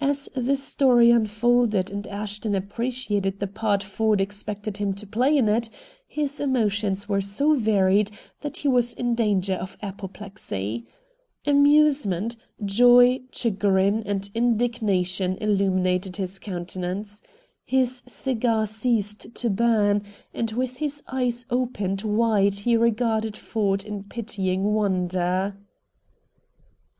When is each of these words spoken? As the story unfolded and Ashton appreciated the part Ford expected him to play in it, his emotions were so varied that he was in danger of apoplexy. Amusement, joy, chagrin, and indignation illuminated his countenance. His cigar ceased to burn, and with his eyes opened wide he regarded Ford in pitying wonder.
As 0.00 0.28
the 0.34 0.56
story 0.56 1.12
unfolded 1.12 1.88
and 1.88 2.08
Ashton 2.08 2.56
appreciated 2.56 3.38
the 3.38 3.46
part 3.46 3.84
Ford 3.84 4.20
expected 4.20 4.78
him 4.78 4.92
to 4.94 5.06
play 5.06 5.38
in 5.38 5.48
it, 5.48 5.70
his 6.08 6.40
emotions 6.40 7.08
were 7.08 7.20
so 7.20 7.54
varied 7.54 8.10
that 8.40 8.56
he 8.56 8.66
was 8.66 8.94
in 8.94 9.14
danger 9.14 9.54
of 9.54 9.78
apoplexy. 9.80 10.88
Amusement, 11.46 12.34
joy, 12.64 13.20
chagrin, 13.30 14.02
and 14.04 14.28
indignation 14.34 15.36
illuminated 15.40 16.16
his 16.16 16.40
countenance. 16.40 17.22
His 17.64 18.02
cigar 18.08 18.66
ceased 18.66 19.32
to 19.36 19.50
burn, 19.50 20.02
and 20.34 20.50
with 20.50 20.78
his 20.78 21.04
eyes 21.06 21.46
opened 21.48 22.02
wide 22.02 22.54
he 22.54 22.76
regarded 22.76 23.36
Ford 23.36 23.84
in 23.84 24.02
pitying 24.02 24.64
wonder. 24.74 25.56